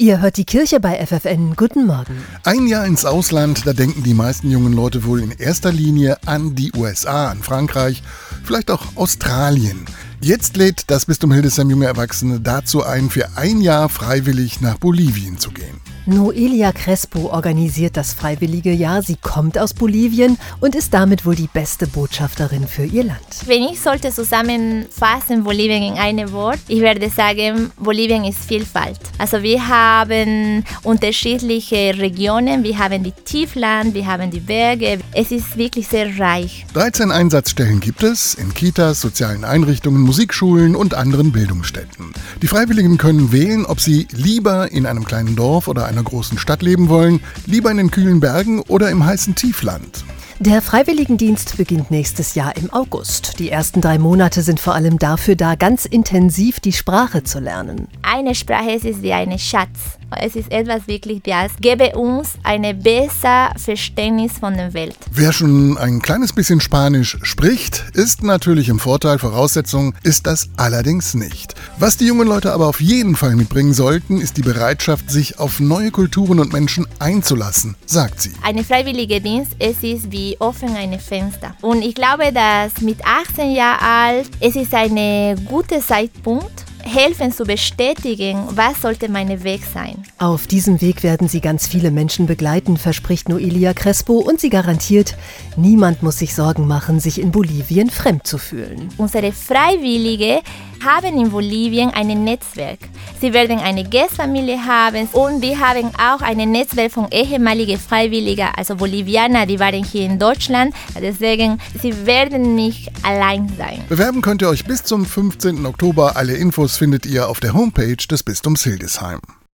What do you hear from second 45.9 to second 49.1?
einer großen Stadt leben wollen, lieber in den kühlen Bergen oder im